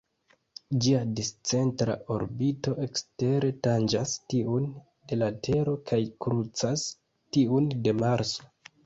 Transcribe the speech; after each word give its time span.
Ĝia 0.83 0.99
discentra 1.17 1.95
orbito 2.15 2.73
ekstere 2.85 3.51
tanĝas 3.67 4.13
tiun 4.35 4.65
de 5.13 5.19
la 5.23 5.29
Tero 5.49 5.77
kaj 5.93 6.01
krucas 6.27 6.87
tiun 7.39 7.69
de 7.85 7.95
Marso. 8.01 8.51